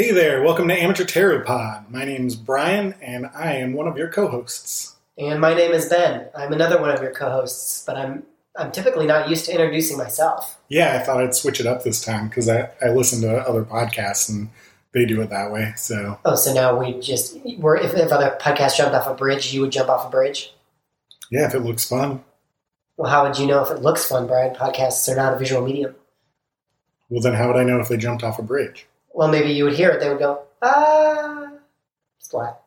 [0.00, 1.90] Hey there, welcome to Amateur Tarot Pod.
[1.90, 4.96] My name is Brian, and I am one of your co-hosts.
[5.18, 6.26] And my name is Ben.
[6.34, 8.22] I'm another one of your co-hosts, but I'm
[8.56, 10.58] I'm typically not used to introducing myself.
[10.70, 13.62] Yeah, I thought I'd switch it up this time because I, I listen to other
[13.62, 14.48] podcasts and
[14.94, 15.74] they do it that way.
[15.76, 19.52] So Oh, so now we just we're if, if other podcasts jumped off a bridge,
[19.52, 20.54] you would jump off a bridge.
[21.30, 22.24] yeah, if it looks fun,
[22.96, 24.54] Well, how would you know if it looks fun, Brian?
[24.54, 25.94] Podcasts are not a visual medium.
[27.10, 28.86] well then how would I know if they jumped off a bridge?
[29.12, 30.00] Well, maybe you would hear it.
[30.00, 31.52] They would go ah,
[32.20, 32.60] flat.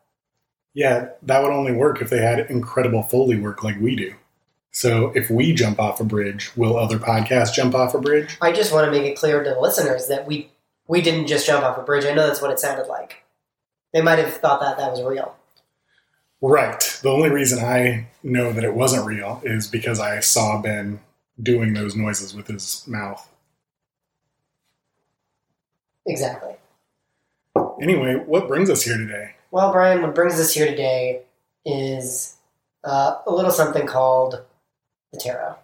[0.74, 4.16] Yeah, that would only work if they had incredible Foley work like we do.
[4.72, 8.38] So if we jump off a bridge, will other podcasts jump off a bridge?
[8.42, 10.50] I just want to make it clear to the listeners that we
[10.88, 12.06] we didn't just jump off a bridge.
[12.06, 13.24] I know that's what it sounded like.
[13.94, 15.36] They might have thought that that was real.
[16.42, 17.00] Right.
[17.02, 21.00] The only reason I know that it wasn't real is because I saw Ben
[21.42, 23.30] doing those noises with his mouth.
[26.06, 26.56] Exactly.
[27.82, 29.36] Anyway, what brings us here today?
[29.52, 31.22] Well, Brian, what brings us here today
[31.66, 32.38] is
[32.84, 34.42] uh, a little something called
[35.12, 35.56] the tarot.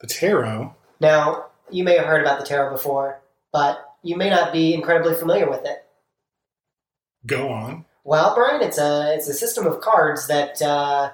[0.00, 0.74] The tarot.
[1.00, 3.20] Now, you may have heard about the tarot before,
[3.52, 5.84] but you may not be incredibly familiar with it.
[7.26, 7.84] Go on.
[8.04, 11.10] Well, Brian, it's a it's a system of cards that uh,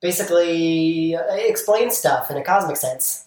[0.00, 3.26] basically uh, explains stuff in a cosmic sense.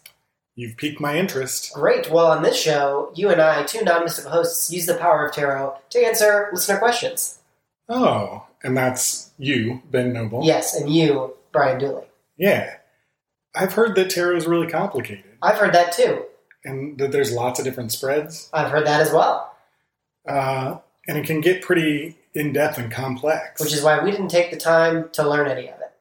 [0.55, 1.73] You've piqued my interest.
[1.73, 2.11] Great.
[2.11, 5.77] Well, on this show, you and I, two non-mystical hosts, use the power of tarot
[5.89, 7.39] to answer listener questions.
[7.89, 10.43] Oh, and that's you, Ben Noble.
[10.43, 12.05] Yes, and you, Brian Dooley.
[12.37, 12.75] Yeah.
[13.55, 16.25] I've heard that tarot is really complicated I've heard that too.
[16.63, 18.49] and that there's lots of different spreads.
[18.53, 19.55] I've heard that as well.
[20.27, 23.61] Uh, and it can get pretty in depth and complex.
[23.61, 25.91] which is why we didn't take the time to learn any of it.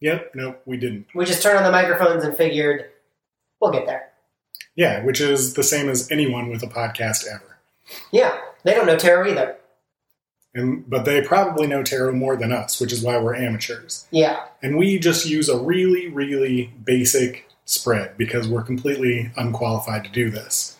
[0.00, 1.06] Yep, nope, we didn't.
[1.14, 2.86] We just turned on the microphones and figured
[3.60, 4.08] we'll get there.
[4.76, 7.58] Yeah, which is the same as anyone with a podcast ever.
[8.12, 9.56] Yeah, they don't know tarot either.
[10.54, 14.06] And but they probably know tarot more than us, which is why we're amateurs.
[14.10, 20.10] Yeah, And we just use a really, really basic spread because we're completely unqualified to
[20.10, 20.76] do this.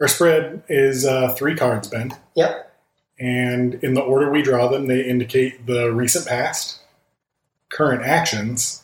[0.00, 2.16] Our spread is uh, three cards, Ben.
[2.34, 2.68] yep.
[3.18, 6.80] And in the order we draw them, they indicate the recent past,
[7.70, 8.82] current actions,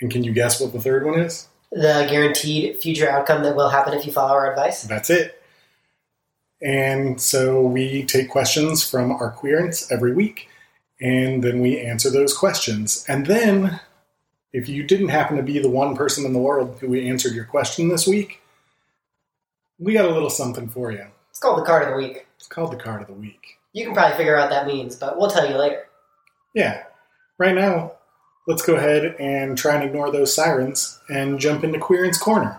[0.00, 1.48] and can you guess what the third one is?
[1.70, 4.82] The guaranteed future outcome that will happen if you follow our advice.
[4.82, 5.42] That's it.
[6.60, 10.48] And so we take questions from our querents every week,
[11.00, 13.04] and then we answer those questions.
[13.06, 13.80] And then,
[14.52, 17.44] if you didn't happen to be the one person in the world who answered your
[17.44, 18.40] question this week,
[19.78, 21.06] we got a little something for you.
[21.30, 22.26] It's called the card of the week.
[22.38, 23.58] It's called the card of the week.
[23.72, 25.86] You can probably figure out what that means, but we'll tell you later.
[26.54, 26.82] Yeah.
[27.38, 27.92] Right now,
[28.48, 32.58] let's go ahead and try and ignore those sirens and jump into Querent's Corner.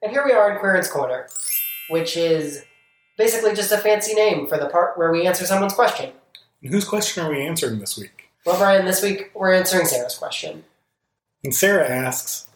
[0.00, 1.26] And here we are in Querent's Corner,
[1.90, 2.64] which is
[3.18, 6.12] basically just a fancy name for the part where we answer someone's question.
[6.62, 8.28] And whose question are we answering this week?
[8.46, 10.62] Well, Brian, this week we're answering Sarah's question.
[11.42, 12.46] And Sarah asks,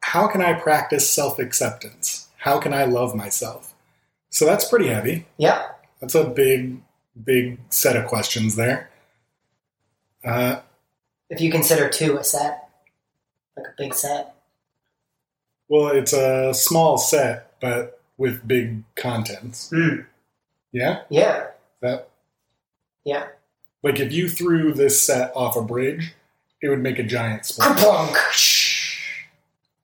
[0.00, 2.28] How can I practice self acceptance?
[2.38, 3.74] How can I love myself?
[4.30, 5.26] So that's pretty heavy.
[5.38, 5.75] Yep.
[6.00, 6.80] That's a big,
[7.24, 8.90] big set of questions there.
[10.24, 10.60] Uh,
[11.30, 12.68] If you consider two a set,
[13.56, 14.34] like a big set.
[15.68, 19.70] well, it's a small set, but with big contents.
[19.70, 20.00] Hmm.
[20.72, 21.02] Yeah?
[21.08, 21.48] Yeah.
[21.80, 22.08] That
[23.04, 23.28] Yeah.
[23.82, 26.14] like if you threw this set off a bridge,
[26.62, 29.22] it would make a giant splash.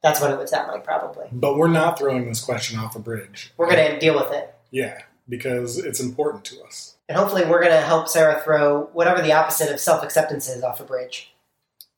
[0.02, 1.26] That's what it would sound like, probably.
[1.30, 3.52] But we're not throwing this question off a bridge.
[3.56, 4.52] We're going to deal with it.
[4.70, 6.96] Yeah, because it's important to us.
[7.08, 10.62] And hopefully, we're going to help Sarah throw whatever the opposite of self acceptance is
[10.62, 11.32] off a bridge.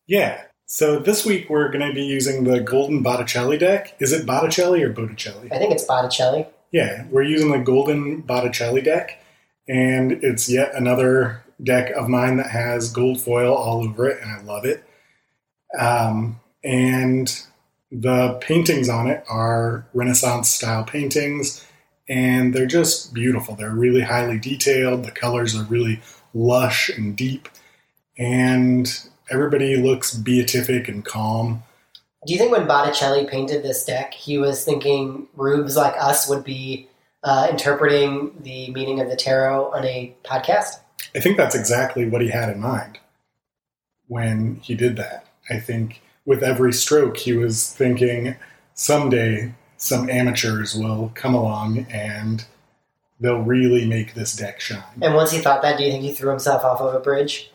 [0.06, 0.42] Yeah.
[0.66, 3.94] So this week we're going to be using the Golden Botticelli deck.
[4.00, 5.52] Is it Botticelli or Botticelli?
[5.52, 6.46] I think it's Botticelli.
[6.72, 9.22] Yeah, we're using the Golden Botticelli deck,
[9.68, 14.30] and it's yet another deck of mine that has gold foil all over it, and
[14.30, 14.84] I love it.
[15.78, 17.40] Um, and
[17.92, 21.64] the paintings on it are Renaissance style paintings,
[22.08, 23.54] and they're just beautiful.
[23.54, 25.04] They're really highly detailed.
[25.04, 26.00] The colors are really
[26.32, 27.48] lush and deep,
[28.18, 28.88] and
[29.30, 31.62] everybody looks beatific and calm.
[32.26, 36.42] Do you think when Botticelli painted this deck, he was thinking rubes like us would
[36.42, 36.88] be
[37.22, 40.76] uh, interpreting the meaning of the tarot on a podcast?
[41.14, 42.98] I think that's exactly what he had in mind
[44.06, 45.26] when he did that.
[45.50, 48.36] I think with every stroke, he was thinking
[48.74, 49.54] someday
[49.84, 52.46] some amateurs will come along and
[53.20, 54.82] they'll really make this deck shine.
[55.02, 57.50] And once he thought that, do you think he threw himself off of a bridge?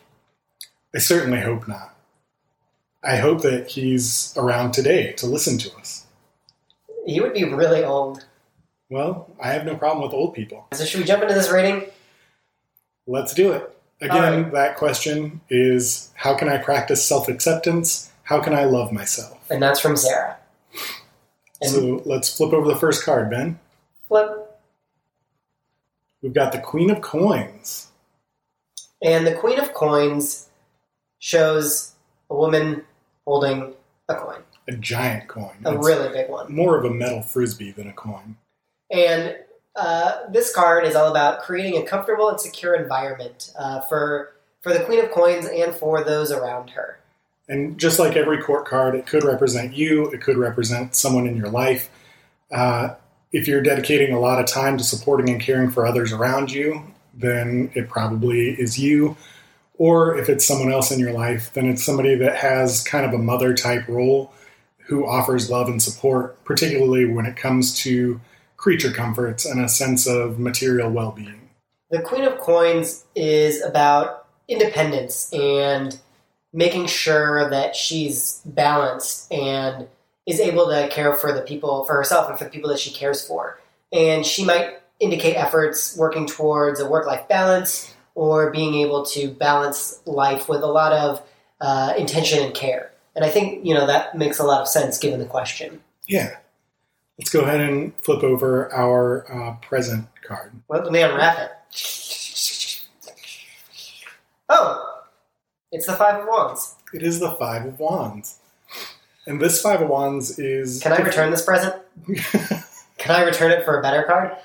[0.94, 1.96] I certainly hope not.
[3.02, 6.06] I hope that he's around today to listen to us.
[7.04, 8.24] He would be really old.
[8.90, 10.68] Well, I have no problem with old people.
[10.72, 11.86] So should we jump into this rating?
[13.06, 13.76] Let's do it.
[14.00, 14.52] Again, right.
[14.52, 18.10] that question is how can I practice self acceptance?
[18.22, 19.38] How can I love myself?
[19.50, 20.36] And that's from Sarah.
[21.62, 23.58] So let's flip over the first card, Ben.
[24.08, 24.30] flip.
[26.22, 27.88] We've got the Queen of Coins.
[29.02, 30.48] And the Queen of Coins
[31.18, 31.92] shows
[32.28, 32.84] a woman
[33.26, 33.74] holding
[34.08, 35.56] a coin, A giant coin.
[35.64, 36.52] a It's really big one.
[36.54, 38.36] more of a metal frisbee than a coin.
[38.90, 39.36] And
[39.76, 44.32] uh, this card is all about creating a comfortable and secure environment uh, for
[44.62, 46.99] for the Queen of Coins and for those around her.
[47.50, 51.36] And just like every court card, it could represent you, it could represent someone in
[51.36, 51.90] your life.
[52.52, 52.94] Uh,
[53.32, 56.80] if you're dedicating a lot of time to supporting and caring for others around you,
[57.12, 59.16] then it probably is you.
[59.78, 63.12] Or if it's someone else in your life, then it's somebody that has kind of
[63.12, 64.32] a mother type role
[64.86, 68.20] who offers love and support, particularly when it comes to
[68.56, 71.50] creature comforts and a sense of material well being.
[71.90, 75.98] The Queen of Coins is about independence and
[76.52, 79.88] making sure that she's balanced and
[80.26, 82.90] is able to care for the people, for herself, and for the people that she
[82.90, 83.58] cares for.
[83.92, 89.30] And she might indicate efforts working towards a work life balance or being able to
[89.30, 91.22] balance life with a lot of
[91.60, 92.92] uh, intention and care.
[93.16, 95.80] And I think, you know, that makes a lot of sense given the question.
[96.06, 96.36] Yeah.
[97.18, 100.52] Let's go ahead and flip over our uh, present card.
[100.68, 101.50] Well, let me unwrap it.
[104.48, 104.89] Oh,
[105.72, 106.76] it's the Five of Wands.
[106.92, 108.38] It is the Five of Wands.
[109.26, 110.82] And this Five of Wands is.
[110.82, 111.74] Can I return this present?
[112.98, 114.36] Can I return it for a better card?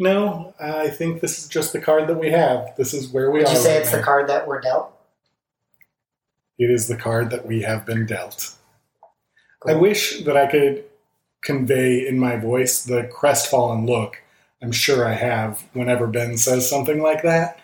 [0.00, 2.74] no, I think this is just the card that we have.
[2.76, 3.52] This is where we Would are.
[3.52, 3.98] you say right it's now.
[3.98, 4.92] the card that we're dealt?
[6.58, 8.54] It is the card that we have been dealt.
[9.60, 9.72] Cool.
[9.72, 10.84] I wish that I could
[11.42, 14.22] convey in my voice the crestfallen look
[14.62, 17.58] I'm sure I have whenever Ben says something like that.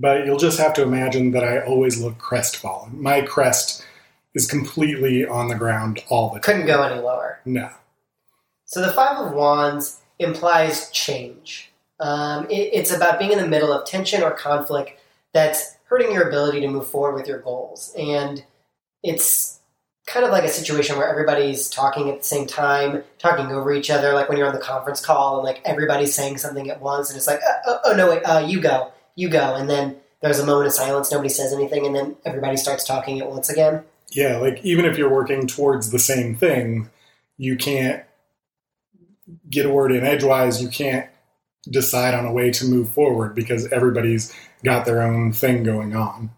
[0.00, 3.00] But you'll just have to imagine that I always look crestfallen.
[3.02, 3.84] My crest
[4.34, 6.42] is completely on the ground all the time.
[6.42, 7.40] Couldn't go any lower.
[7.44, 7.68] No.
[8.64, 11.70] So the Five of Wands implies change.
[11.98, 14.98] Um, it- it's about being in the middle of tension or conflict
[15.34, 17.92] that's hurting your ability to move forward with your goals.
[17.98, 18.42] And
[19.02, 19.58] it's
[20.06, 23.90] kind of like a situation where everybody's talking at the same time, talking over each
[23.90, 27.10] other, like when you're on the conference call and like everybody's saying something at once,
[27.10, 29.96] and it's like, uh, oh, oh no, wait, uh, you go, you go, and then
[30.22, 33.50] there's a moment of silence, nobody says anything, and then everybody starts talking at once
[33.50, 33.84] again.
[34.12, 36.90] Yeah, like even if you're working towards the same thing,
[37.36, 38.04] you can't
[39.48, 40.62] get a word in edgewise.
[40.62, 41.08] You can't
[41.68, 44.34] decide on a way to move forward because everybody's
[44.64, 46.30] got their own thing going on.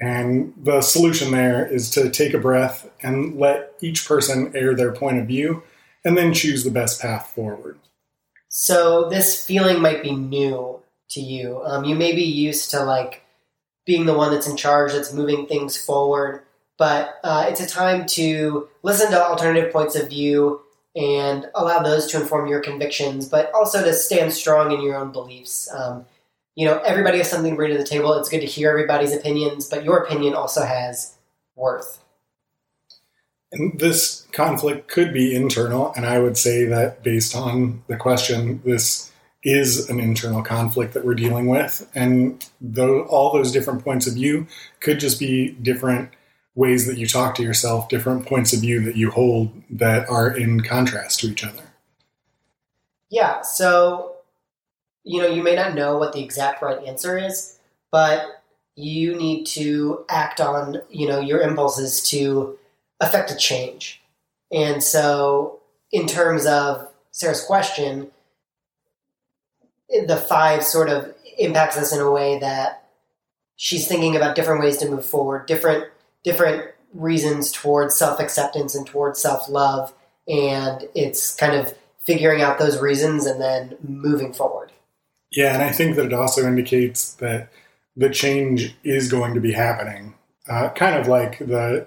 [0.00, 4.92] And the solution there is to take a breath and let each person air their
[4.92, 5.62] point of view
[6.04, 7.78] and then choose the best path forward.
[8.48, 11.62] So this feeling might be new to you.
[11.64, 13.22] Um, you may be used to like
[13.84, 16.42] being the one that's in charge, that's moving things forward.
[16.78, 20.60] But uh, it's a time to listen to alternative points of view
[20.94, 25.12] and allow those to inform your convictions, but also to stand strong in your own
[25.12, 25.72] beliefs.
[25.72, 26.06] Um,
[26.54, 28.14] you know, everybody has something to bring to the table.
[28.14, 31.14] It's good to hear everybody's opinions, but your opinion also has
[31.54, 32.02] worth.
[33.52, 38.60] And this conflict could be internal, and I would say that based on the question,
[38.64, 39.12] this
[39.46, 41.88] is an internal conflict that we're dealing with.
[41.94, 44.48] And though all those different points of view
[44.80, 46.10] could just be different
[46.56, 50.36] ways that you talk to yourself, different points of view that you hold that are
[50.36, 51.62] in contrast to each other.
[53.08, 54.16] Yeah, so
[55.06, 57.58] you know, you may not know what the exact right answer is,
[57.92, 58.42] but
[58.74, 62.58] you need to act on, you know, your impulses to
[62.98, 64.02] affect a change.
[64.50, 65.60] And so
[65.92, 68.10] in terms of Sarah's question,
[69.88, 72.88] the five sort of impacts us in a way that
[73.56, 75.84] she's thinking about different ways to move forward, different
[76.24, 79.92] different reasons towards self-acceptance and towards self-love
[80.28, 81.74] and it's kind of
[82.04, 84.72] figuring out those reasons and then moving forward.
[85.32, 87.50] Yeah, and I think that it also indicates that
[87.96, 90.14] the change is going to be happening.
[90.48, 91.86] Uh, kind of like the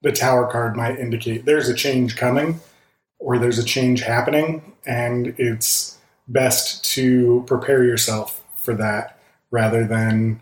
[0.00, 2.60] the tower card might indicate there's a change coming
[3.18, 5.97] or there's a change happening, and it's
[6.28, 9.18] best to prepare yourself for that
[9.50, 10.40] rather than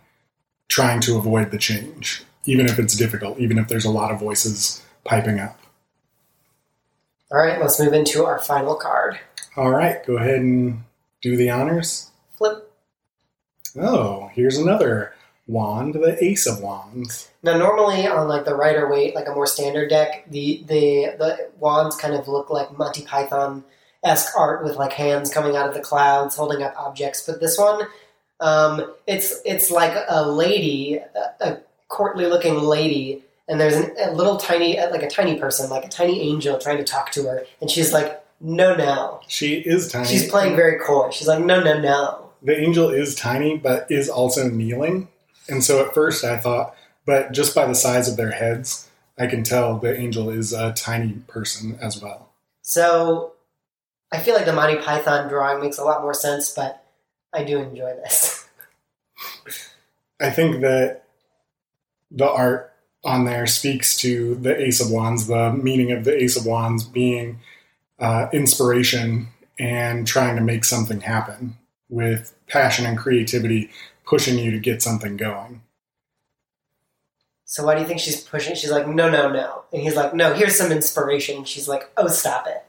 [0.69, 4.21] trying to avoid the change, even if it's difficult, even if there's a lot of
[4.21, 5.59] voices piping up.
[7.31, 9.19] All right, let's move into our final card.
[9.57, 10.85] All right, go ahead and
[11.23, 12.11] do the honors.
[12.37, 12.71] Flip.
[13.76, 15.14] Oh, here's another
[15.47, 17.28] wand, the Ace of Wands.
[17.43, 21.50] Now, normally on like the Rider Waite, like a more standard deck, the the the
[21.59, 23.64] wands kind of look like Monty Python
[24.05, 27.23] esque art with like hands coming out of the clouds holding up objects.
[27.26, 27.87] But this one,
[28.41, 34.12] um, it's it's like a lady, a, a courtly looking lady, and there's an, a
[34.12, 37.45] little tiny, like a tiny person, like a tiny angel trying to talk to her,
[37.61, 40.07] and she's like, "No, no." She is tiny.
[40.07, 41.11] She's playing very coy.
[41.11, 45.09] She's like, "No, no, no." the angel is tiny, but is also kneeling.
[45.49, 46.75] And so at first I thought,
[47.05, 48.88] but just by the size of their heads,
[49.19, 52.31] I can tell the angel is a tiny person as well.
[52.62, 53.33] So
[54.13, 56.85] I feel like the Monty Python drawing makes a lot more sense, but
[57.33, 58.49] I do enjoy this.
[60.21, 61.03] I think that
[62.11, 62.73] the art
[63.05, 66.85] on there speaks to the Ace of Wands, the meaning of the Ace of Wands
[66.85, 67.41] being
[67.99, 71.57] uh, inspiration and trying to make something happen
[71.89, 73.71] with passion and creativity
[74.05, 75.63] pushing you to get something going.
[77.45, 78.57] So why do you think she's pushing?
[78.57, 79.65] She's like, no, no, no.
[79.73, 81.45] And he's like, no, here's some inspiration.
[81.45, 82.65] She's like, oh, stop it.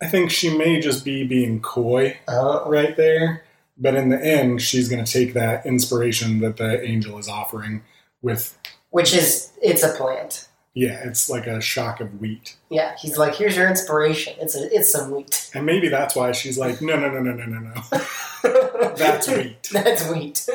[0.00, 3.42] I think she may just be being coy Oh, right there,
[3.76, 7.82] but in the end, she's going to take that inspiration that the angel is offering
[8.22, 8.56] with,
[8.90, 10.46] which is, it's a plant.
[10.74, 12.56] yeah, it's like a shock of wheat.
[12.70, 14.34] Yeah, he's like, here's your inspiration.
[14.40, 15.50] It's a, it's some wheat.
[15.54, 18.04] And maybe that's why she's like, no, no, no, no, no, no, no.
[18.96, 19.68] That's wheat.
[19.72, 20.48] That's wheat.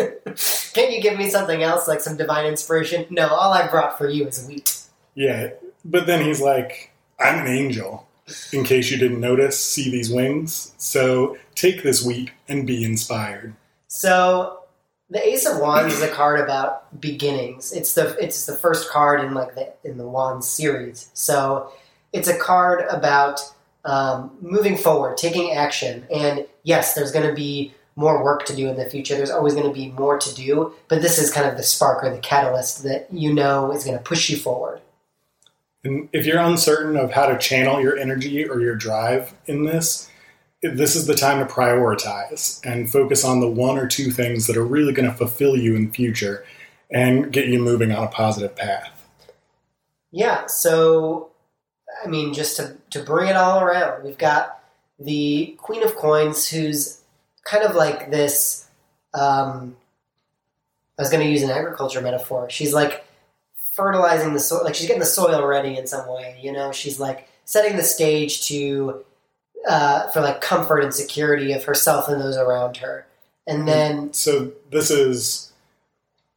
[0.74, 3.06] Can't you give me something else, like some divine inspiration?
[3.10, 4.84] No, all I brought for you is wheat.
[5.16, 5.50] Yeah,
[5.84, 8.08] but then he's like, I'm an angel.
[8.52, 10.74] In case you didn't notice, see these wings?
[10.78, 13.56] So take this wheat and be inspired.
[13.88, 14.60] So
[15.10, 17.74] the Ace of Wands is a card about beginnings.
[17.74, 21.10] It's the it's the first card in like the in the Wands series.
[21.14, 21.72] So
[22.14, 23.42] it's a card about
[23.86, 26.06] um, moving forward, taking action.
[26.14, 29.16] And yes, there's going to be more work to do in the future.
[29.16, 32.04] There's always going to be more to do, but this is kind of the spark
[32.04, 34.82] or the catalyst that you know is going to push you forward.
[35.84, 40.10] And if you're uncertain of how to channel your energy or your drive in this,
[40.62, 44.56] this is the time to prioritize and focus on the one or two things that
[44.56, 46.46] are really going to fulfill you in the future
[46.90, 48.90] and get you moving on a positive path.
[50.12, 51.32] Yeah, so
[52.04, 54.60] I mean, just to, to bring it all around, we've got
[55.00, 57.02] the Queen of Coins, who's
[57.44, 58.68] kind of like this.
[59.14, 59.76] Um,
[60.98, 62.50] I was going to use an agriculture metaphor.
[62.50, 63.04] She's like
[63.74, 66.38] fertilizing the soil, like she's getting the soil ready in some way.
[66.42, 69.04] You know, she's like setting the stage to
[69.68, 73.08] uh, for like comfort and security of herself and those around her.
[73.48, 75.52] And then, So this is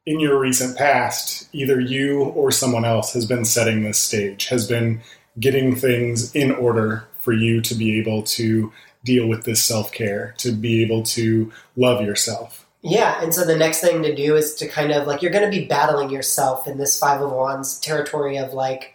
[0.04, 4.66] in your recent past, either you or someone else has been setting this stage, has
[4.68, 5.02] been
[5.38, 8.72] getting things in order for you to be able to
[9.04, 12.65] deal with this self care, to be able to love yourself.
[12.88, 15.50] Yeah, and so the next thing to do is to kind of like you're going
[15.50, 18.94] to be battling yourself in this Five of Wands territory of like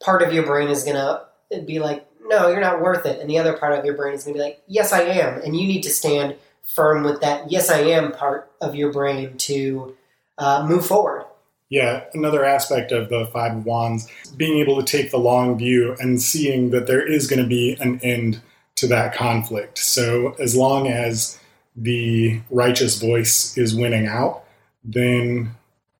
[0.00, 3.20] part of your brain is going to be like, no, you're not worth it.
[3.20, 5.40] And the other part of your brain is going to be like, yes, I am.
[5.42, 9.36] And you need to stand firm with that, yes, I am part of your brain
[9.38, 9.96] to
[10.36, 11.24] uh, move forward.
[11.70, 15.94] Yeah, another aspect of the Five of Wands, being able to take the long view
[16.00, 18.40] and seeing that there is going to be an end
[18.76, 19.78] to that conflict.
[19.78, 21.38] So as long as
[21.80, 24.44] the righteous voice is winning out,
[24.84, 25.54] then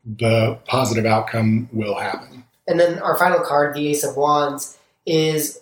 [0.05, 2.45] the positive outcome will happen.
[2.67, 5.61] And then our final card, the Ace of Wands, is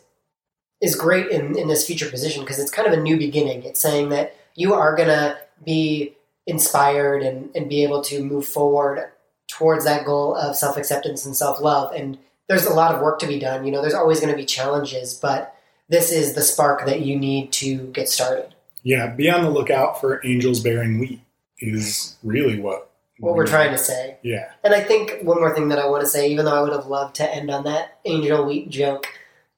[0.81, 3.63] is great in, in this future position because it's kind of a new beginning.
[3.63, 6.15] It's saying that you are gonna be
[6.47, 9.11] inspired and, and be able to move forward
[9.49, 11.93] towards that goal of self acceptance and self love.
[11.95, 12.19] And
[12.49, 13.65] there's a lot of work to be done.
[13.65, 15.55] You know, there's always gonna be challenges, but
[15.89, 18.56] this is the spark that you need to get started.
[18.87, 21.21] Yeah, be on the lookout for angels bearing wheat
[21.59, 22.89] is really what
[23.19, 24.19] What we're trying to say.
[24.23, 26.61] Yeah, And I think one more thing that I want to say, even though I
[26.63, 29.09] would have loved to end on that angel wheat joke,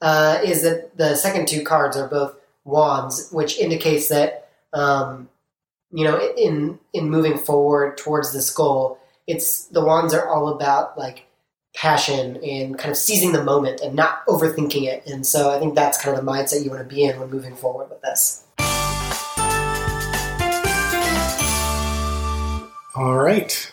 [0.01, 5.29] uh, is that the second two cards are both wands, which indicates that um,
[5.93, 10.97] you know in in moving forward towards this goal, it's the wands are all about
[10.97, 11.27] like
[11.75, 15.07] passion and kind of seizing the moment and not overthinking it.
[15.07, 17.29] And so I think that's kind of the mindset you want to be in when
[17.29, 18.47] moving forward with this.
[22.99, 23.73] All right.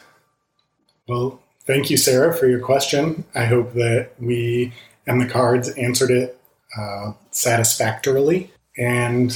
[1.07, 3.25] Well, thank you, Sarah, for your question.
[3.33, 4.71] I hope that we
[5.07, 6.39] and the cards answered it
[6.77, 8.51] uh, satisfactorily.
[8.77, 9.31] And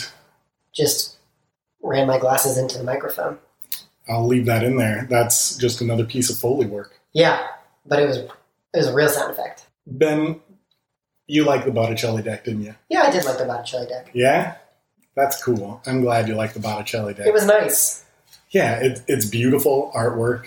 [0.74, 1.17] Just
[1.81, 3.39] ran my glasses into the microphone.
[4.08, 5.08] I'll leave that in there.
[5.10, 7.00] That's just another piece of Foley work.
[7.13, 7.48] Yeah,
[7.84, 8.29] but it was it
[8.75, 9.65] was a real sound effect.
[9.88, 10.39] Ben,
[11.25, 12.75] you like the Botticelli deck, didn't you?
[12.89, 14.12] Yeah, I did like the Botticelli deck.
[14.13, 14.55] Yeah?
[15.15, 15.81] That's cool.
[15.88, 17.25] I'm glad you like the Botticelli deck.
[17.25, 18.05] It was nice.
[18.51, 20.45] Yeah, it, it's beautiful artwork,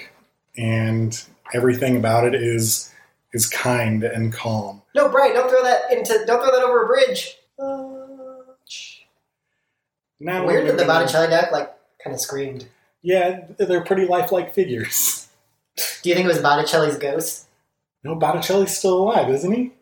[0.56, 1.22] and
[1.54, 2.92] everything about it is
[3.32, 4.82] is kind and calm.
[4.94, 7.36] No, Brian, don't throw that into don't throw that over a bridge.
[7.58, 8.52] Uh,
[10.20, 12.66] Now weird that the Botticelli deck like kind of screamed.
[13.02, 15.28] Yeah, they're pretty lifelike figures.
[16.02, 17.46] Do you think it was Botticelli's ghost?
[18.04, 19.72] No, Botticelli's still alive, isn't he?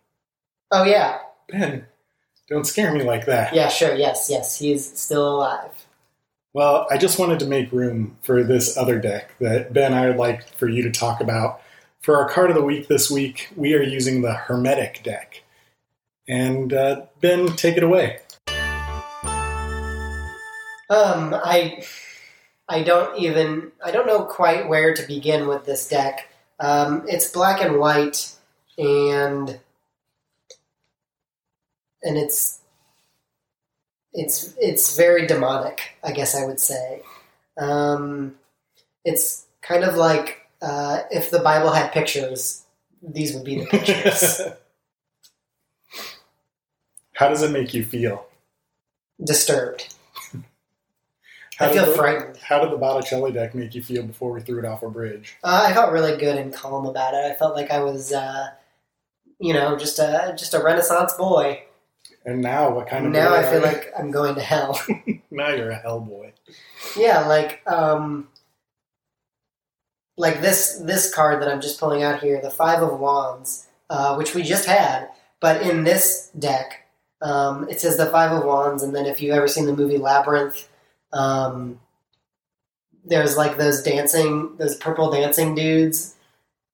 [0.71, 1.87] Oh yeah, Ben,
[2.49, 3.55] don't scare me like that.
[3.55, 5.80] yeah, sure, yes, yes, he's still alive.
[6.53, 10.17] Well, I just wanted to make room for this other deck that Ben, I would
[10.17, 11.63] like for you to talk about.
[12.01, 15.45] For our card of the week this week, we are using the Hermetic deck.
[16.27, 18.19] And uh, Ben, take it away.
[20.89, 21.85] Um, I,
[22.69, 26.31] I don't even, I don't know quite where to begin with this deck.
[26.59, 28.35] Um, it's black and white,
[28.77, 29.61] and
[32.03, 32.60] and it's
[34.13, 37.03] it's it's very demonic, I guess I would say.
[37.59, 38.37] Um,
[39.05, 42.65] it's kind of like uh, if the Bible had pictures,
[43.03, 44.41] these would be the pictures.
[47.15, 48.27] How does it make you feel?
[49.23, 49.95] Disturbed.
[51.59, 52.39] How I feel the- frightened.
[52.39, 55.37] How did the Botticelli deck make you feel before we threw it off a bridge?
[55.45, 57.31] Uh, I felt really good and calm about it.
[57.31, 58.49] I felt like I was, uh,
[59.39, 61.63] you know, just a just a Renaissance boy.
[62.25, 64.79] And now, what kind of now I feel like I'm going to hell.
[65.31, 66.33] now you're a hell boy.
[66.97, 68.29] yeah, like um,
[70.17, 74.17] like this this card that I'm just pulling out here, the Five of Wands, uh,
[74.17, 75.09] which we just had,
[75.41, 76.87] but in this deck,
[77.23, 79.99] um, it says the Five of Wands, and then if you've ever seen the movie
[79.99, 80.69] Labyrinth,
[81.15, 81.81] um,
[83.05, 86.17] there's like those dancing, those purple dancing dudes.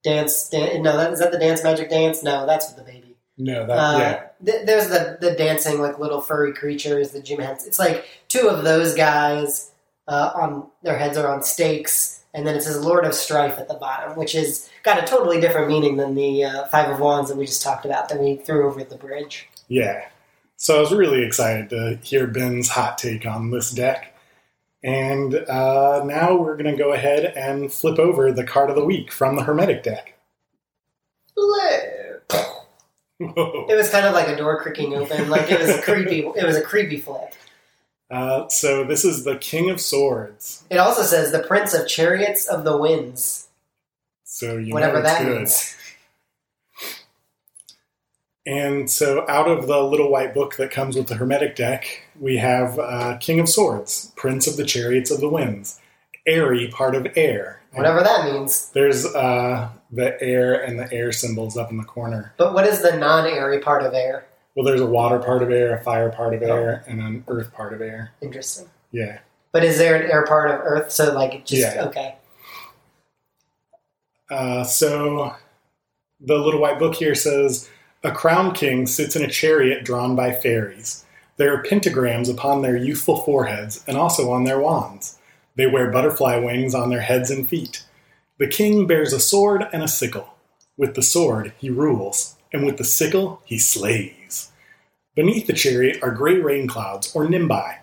[0.02, 2.22] Dance, dan- no, that, is that the dance magic dance?
[2.22, 3.15] No, that's with the baby.
[3.38, 4.22] No, that Uh, yeah.
[4.44, 7.68] th- there's the the dancing like little furry creatures, the Jim Henson.
[7.68, 9.72] It's like two of those guys
[10.08, 13.68] uh, on their heads are on stakes, and then it says Lord of Strife at
[13.68, 17.28] the bottom, which is got a totally different meaning than the uh, Five of Wands
[17.28, 19.48] that we just talked about that we threw over the bridge.
[19.68, 20.06] Yeah.
[20.56, 24.14] So I was really excited to hear Ben's hot take on this deck.
[24.82, 28.84] And uh, now we're going to go ahead and flip over the card of the
[28.84, 30.14] week from the Hermetic deck.
[33.18, 33.66] Whoa.
[33.68, 36.20] It was kind of like a door creaking open, like it was a creepy.
[36.36, 37.34] It was a creepy flip.
[38.10, 40.62] Uh, so this is the King of Swords.
[40.70, 43.48] It also says the Prince of Chariots of the Winds,
[44.24, 45.38] So you whatever that good.
[45.38, 45.76] means.
[48.44, 52.36] And so, out of the little white book that comes with the Hermetic deck, we
[52.36, 55.80] have uh, King of Swords, Prince of the Chariots of the Winds,
[56.26, 57.60] airy part of air.
[57.76, 58.70] Whatever that means.
[58.70, 62.32] There's uh, the air and the air symbols up in the corner.
[62.36, 64.26] But what is the non-airy part of air?
[64.54, 66.36] Well, there's a water part of air, a fire part Oh.
[66.36, 68.12] of air, and an earth part of air.
[68.22, 68.68] Interesting.
[68.90, 69.18] Yeah.
[69.52, 70.90] But is there an air part of Earth?
[70.90, 71.84] So like just Yeah.
[71.86, 72.16] okay.
[74.30, 75.34] Uh, so
[76.20, 77.68] the little white book here says
[78.02, 81.04] a crowned king sits in a chariot drawn by fairies.
[81.36, 85.15] There are pentagrams upon their youthful foreheads and also on their wands.
[85.56, 87.84] They wear butterfly wings on their heads and feet.
[88.38, 90.34] The king bears a sword and a sickle.
[90.76, 94.50] With the sword, he rules, and with the sickle, he slays.
[95.14, 97.78] Beneath the chariot are gray rain clouds, or nimbi.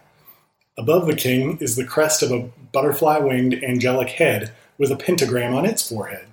[0.78, 5.56] Above the king is the crest of a butterfly winged angelic head with a pentagram
[5.56, 6.28] on its forehead.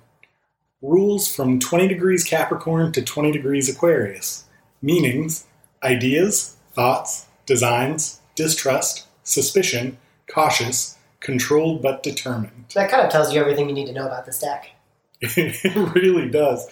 [0.81, 4.45] Rules from 20 degrees Capricorn to 20 degrees Aquarius.
[4.81, 5.45] Meanings
[5.83, 9.97] ideas, thoughts, designs, distrust, suspicion,
[10.31, 12.65] cautious, controlled but determined.
[12.75, 14.69] That kind of tells you everything you need to know about this deck.
[15.21, 16.67] It really does.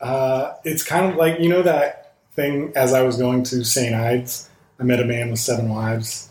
[0.00, 3.94] Uh, it's kind of like, you know, that thing as I was going to St.
[3.94, 6.30] Ides, I met a man with seven wives.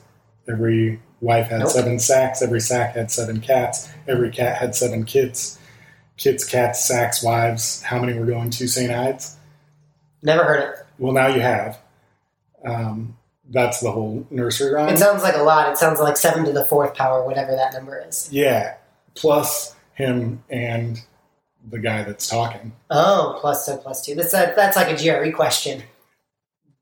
[0.49, 1.69] Every wife had Nope.
[1.69, 5.57] seven sacks, every sack had seven cats, every cat had seven kits.
[6.17, 7.81] Kits, cats, sacks, wives.
[7.83, 8.91] How many were going to St.
[8.91, 9.37] Ides?
[10.21, 10.85] Never heard it.
[10.97, 11.79] Well, now you have.
[12.65, 13.15] Um,
[13.51, 14.93] that's the whole nursery rhyme.
[14.93, 15.69] It sounds like a lot.
[15.69, 18.29] It sounds like seven to the fourth power, whatever that number is.
[18.31, 18.75] Yeah,
[19.15, 21.01] plus him and
[21.69, 22.73] the guy that's talking.
[22.89, 24.15] Oh, plus so plus two.
[24.15, 25.83] That's a, that's like a GRE question.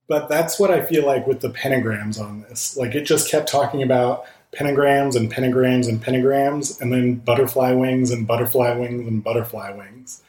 [0.08, 2.78] But that's what I feel like with the pentagrams on this.
[2.78, 8.12] Like it just kept talking about pentagrams and pentagrams and pentagrams, and then butterfly wings
[8.12, 10.24] and butterfly wings and butterfly wings.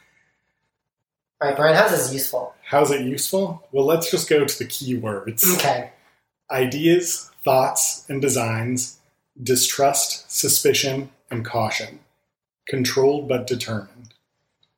[1.41, 2.53] All right, Brian, how's this useful?
[2.63, 3.65] How's it useful?
[3.71, 5.55] Well, let's just go to the keywords.
[5.55, 5.91] Okay.
[6.51, 8.99] Ideas, thoughts, and designs,
[9.41, 11.99] distrust, suspicion, and caution.
[12.67, 14.13] Controlled but determined.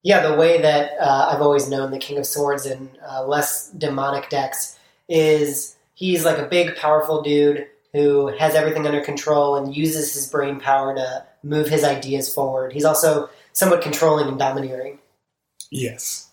[0.04, 3.70] Yeah, the way that uh, I've always known the King of Swords in uh, less
[3.72, 9.76] demonic decks is he's like a big, powerful dude who has everything under control and
[9.76, 12.74] uses his brain power to move his ideas forward.
[12.74, 15.00] He's also somewhat controlling and domineering.
[15.70, 16.31] Yes.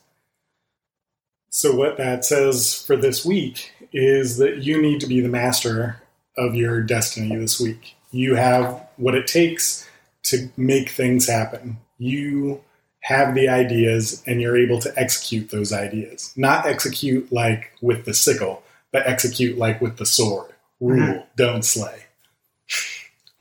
[1.50, 6.02] So, what that says for this week is that you need to be the master
[6.36, 7.96] of your destiny this week.
[8.10, 9.88] You have what it takes
[10.24, 11.78] to make things happen.
[11.98, 12.60] You
[13.00, 16.32] have the ideas and you're able to execute those ideas.
[16.36, 20.52] Not execute like with the sickle, but execute like with the sword.
[20.80, 21.20] Rule mm-hmm.
[21.36, 22.04] don't slay.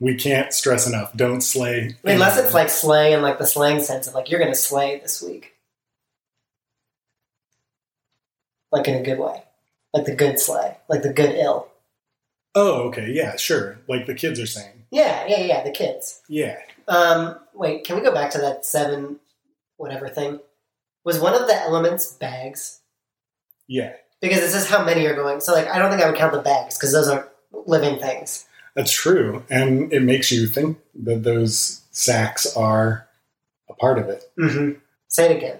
[0.00, 1.96] We can't stress enough don't slay.
[2.04, 5.00] Unless it's like slay in like the slang sense of like you're going to slay
[5.00, 5.54] this week,
[8.72, 9.42] like in a good way,
[9.92, 11.68] like the good slay, like the good ill.
[12.54, 13.10] Oh, okay.
[13.10, 13.78] Yeah, sure.
[13.88, 14.84] Like the kids are saying.
[14.90, 15.64] Yeah, yeah, yeah.
[15.64, 16.22] The kids.
[16.28, 16.58] Yeah.
[16.88, 19.20] Um, wait, can we go back to that seven,
[19.76, 20.40] whatever thing?
[21.04, 22.80] Was one of the elements bags?
[23.66, 23.92] Yeah.
[24.20, 25.40] Because this is how many are going.
[25.40, 28.46] So, like, I don't think I would count the bags because those aren't living things.
[28.74, 29.44] That's true.
[29.50, 33.08] And it makes you think that those sacks are
[33.68, 34.24] a part of it.
[34.38, 34.78] Mm-hmm.
[35.08, 35.58] Say it again.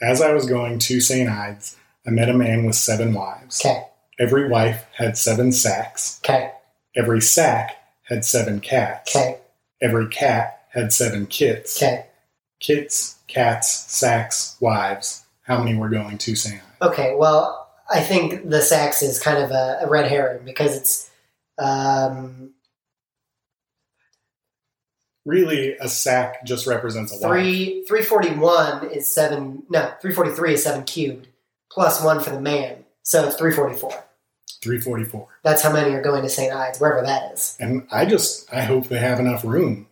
[0.00, 1.28] As I was going to St.
[1.28, 3.60] Ides, I met a man with seven wives.
[3.64, 3.84] Okay.
[4.18, 6.20] Every wife had seven sacks.
[6.24, 6.52] Okay.
[6.96, 9.14] Every sack had seven cats.
[9.14, 9.38] Okay.
[9.80, 11.80] Every cat had seven kits.
[11.80, 12.06] Okay.
[12.60, 15.24] Kits, cats, sacks, wives.
[15.42, 16.32] How many were going to.
[16.32, 16.54] Ides?
[16.82, 17.14] Okay.
[17.16, 21.10] Well, I think the sacks is kind of a, a red herring because it's
[21.58, 22.52] um,
[25.24, 27.22] Really, a sack just represents a wife.
[27.30, 29.62] three three forty one is seven.
[29.68, 31.28] No, three forty three is seven cubed
[31.70, 34.04] plus one for the man, so it's three forty four.
[34.62, 35.28] 344.
[35.44, 36.52] That's how many are going to St.
[36.52, 37.56] Ides, wherever that is.
[37.60, 39.86] And I just, I hope they have enough room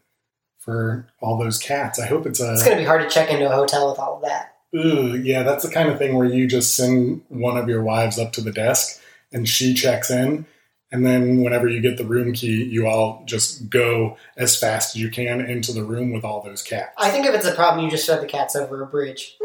[0.59, 2.01] for all those cats.
[2.01, 2.53] I hope it's a.
[2.53, 4.55] It's going to be hard to check into a hotel with all of that.
[4.75, 8.19] Ooh, yeah, that's the kind of thing where you just send one of your wives
[8.19, 9.01] up to the desk
[9.33, 10.47] and she checks in.
[10.93, 15.03] And then whenever you get the room key, you all just go as fast as
[15.03, 16.93] you can into the room with all those cats.
[16.99, 19.37] I think if it's a problem, you just throw the cats over a bridge.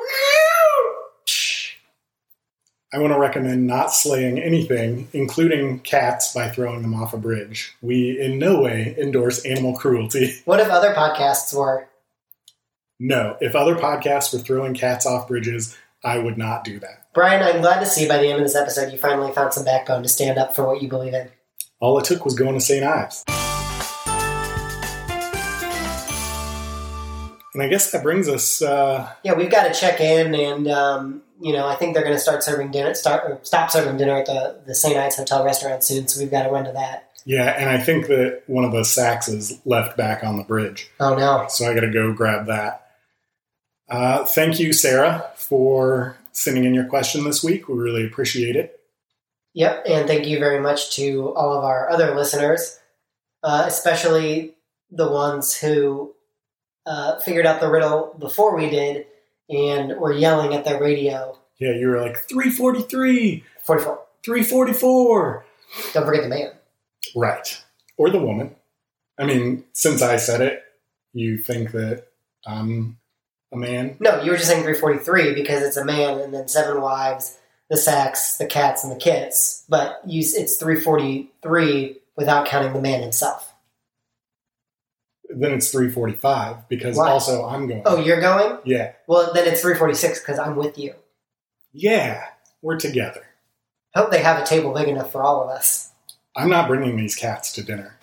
[2.93, 7.73] I want to recommend not slaying anything, including cats, by throwing them off a bridge.
[7.81, 10.35] We in no way endorse animal cruelty.
[10.45, 11.87] What if other podcasts were?
[12.99, 17.07] No, if other podcasts were throwing cats off bridges, I would not do that.
[17.13, 19.63] Brian, I'm glad to see by the end of this episode you finally found some
[19.63, 21.29] backbone to stand up for what you believe in.
[21.79, 22.83] All it took was going to St.
[22.83, 23.23] Ives.
[27.53, 28.61] And I guess that brings us.
[28.61, 32.15] Uh, Yeah, we've got to check in, and um, you know, I think they're going
[32.15, 34.97] to start serving dinner, start or stop serving dinner at the the St.
[34.97, 36.07] Ides Hotel restaurant soon.
[36.07, 37.09] So we've got to run to that.
[37.25, 40.89] yeah, and I think that one of the sacks is left back on the bridge.
[40.99, 41.45] Oh no!
[41.49, 42.87] So I got to go grab that.
[43.89, 47.67] Uh, thank you, Sarah, for sending in your question this week.
[47.67, 48.79] We really appreciate it.
[49.53, 52.79] Yep, and thank you very much to all of our other listeners,
[53.43, 54.53] uh, especially
[54.89, 56.13] the ones who
[56.85, 59.07] uh, figured out the riddle before we did
[59.51, 61.37] and were yelling at their radio.
[61.59, 63.99] Yeah, you were like 343, 44.
[64.23, 65.45] 344.
[65.93, 66.51] Don't forget the man.
[67.15, 67.61] Right.
[67.97, 68.55] Or the woman.
[69.19, 70.63] I mean, since I said it,
[71.13, 72.07] you think that
[72.45, 72.97] I'm
[73.51, 73.97] a man?
[73.99, 77.37] No, you were just saying 343 because it's a man and then seven wives,
[77.69, 79.65] the sacks, the cats, and the kits.
[79.69, 83.50] But you, it's 343 without counting the man himself.
[85.33, 87.83] Then it's 345 because also I'm going.
[87.85, 88.57] Oh, you're going?
[88.65, 88.93] Yeah.
[89.07, 90.93] Well, then it's 346 because I'm with you.
[91.73, 92.23] Yeah.
[92.61, 93.25] We're together.
[93.95, 95.91] Hope they have a table big enough for all of us.
[96.35, 97.97] I'm not bringing these cats to dinner.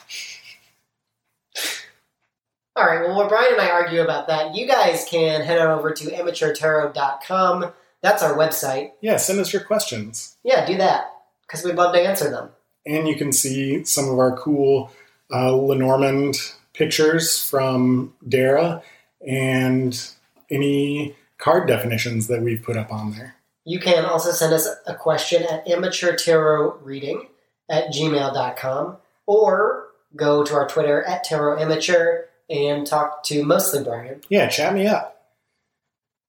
[2.76, 5.76] All right, well, where Brian and I argue about that, you guys can head on
[5.76, 7.72] over to amateurtarot.com.
[8.02, 8.92] That's our website.
[9.00, 10.36] Yeah, send us your questions.
[10.44, 11.10] Yeah, do that
[11.42, 12.50] because we'd love to answer them.
[12.86, 14.92] And you can see some of our cool
[15.32, 16.36] uh, Lenormand
[16.78, 18.82] pictures from Dara
[19.26, 20.10] and
[20.48, 23.34] any card definitions that we've put up on there.
[23.64, 27.26] You can also send us a question at amateurtarotreading
[27.68, 34.22] at gmail.com or go to our Twitter at tarot tarotamateur and talk to mostly Brian.
[34.30, 35.16] Yeah, chat me up.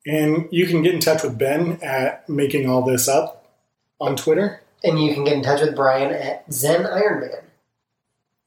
[0.05, 3.47] And you can get in touch with Ben at Making All This Up
[4.01, 4.61] on Twitter.
[4.83, 7.43] And you can get in touch with Brian at Zen Ironman.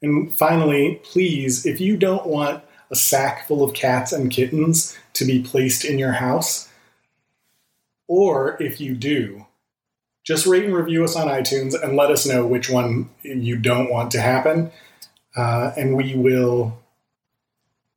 [0.03, 5.25] And finally, please, if you don't want a sack full of cats and kittens to
[5.25, 6.69] be placed in your house,
[8.09, 9.47] or if you do,
[10.25, 13.91] just rate and review us on iTunes and let us know which one you don't
[13.91, 14.71] want to happen.
[15.37, 16.79] Uh, and we will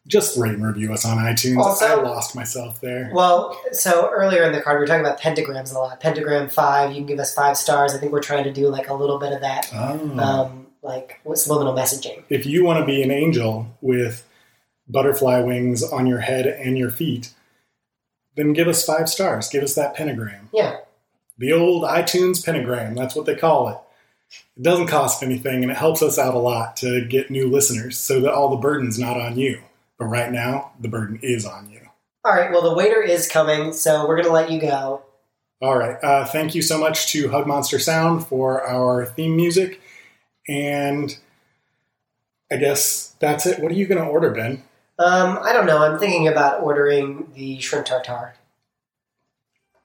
[0.08, 1.58] just rate and review us on iTunes.
[1.58, 3.10] Also- I lost myself there.
[3.14, 6.00] Well, so earlier in the card, we were talking about pentagrams a lot.
[6.00, 7.94] Pentagram five, you can give us five stars.
[7.94, 10.20] I think we're trying to do like a little bit of that, Oh.
[10.20, 12.24] um, like with subliminal messaging.
[12.30, 14.28] if you want to be an angel with
[14.88, 17.34] butterfly wings on your head and your feet,
[18.36, 19.50] then give us five stars.
[19.50, 20.50] Give us that pentagram.
[20.54, 20.78] Yeah.
[21.38, 23.78] The old iTunes pentagram, that's what they call it.
[24.58, 27.98] It doesn't cost anything and it helps us out a lot to get new listeners
[27.98, 29.62] so that all the burden's not on you.
[29.98, 31.82] But right now, the burden is on you.
[32.24, 32.52] All right.
[32.52, 35.04] Well, the waiter is coming, so we're going to let you go.
[35.62, 35.98] All right.
[36.04, 39.80] Uh, thank you so much to Hug Monster Sound for our theme music.
[40.48, 41.18] And
[42.52, 43.60] I guess that's it.
[43.60, 44.64] What are you going to order, Ben?
[45.00, 45.80] Um, I don't know.
[45.80, 48.36] I'm thinking about ordering the shrimp tartare.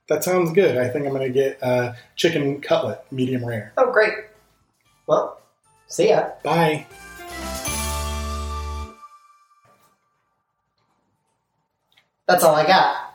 [0.09, 0.77] That sounds good.
[0.77, 3.73] I think I'm going to get uh, chicken cutlet, medium rare.
[3.77, 4.15] Oh, great.
[5.07, 5.41] Well,
[5.87, 6.31] see ya.
[6.43, 6.87] Bye.
[12.27, 13.10] That's all I got.